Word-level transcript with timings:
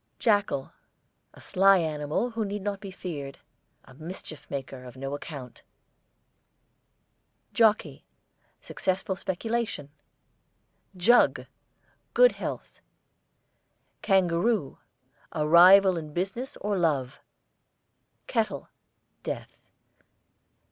JACKAL, 0.17 0.73
a 1.35 1.41
sly 1.41 1.77
animal 1.77 2.31
who 2.31 2.43
need 2.43 2.63
not 2.63 2.79
be 2.79 2.89
feared. 2.89 3.37
A 3.85 3.93
mischief 3.93 4.49
maker 4.49 4.83
of 4.83 4.97
no 4.97 5.13
account. 5.13 5.61
JOCKEY, 7.53 8.03
successful 8.59 9.15
speculation. 9.15 9.91
JUG, 10.97 11.45
good 12.15 12.31
health. 12.31 12.81
KANGAROO, 14.01 14.79
a 15.33 15.47
rival 15.47 15.97
in 15.99 16.13
business 16.13 16.57
or 16.57 16.75
love. 16.79 17.19
KETTLE, 18.25 18.69
death. 19.21 19.61